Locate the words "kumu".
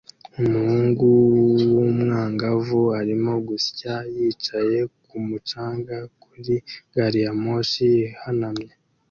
5.05-5.37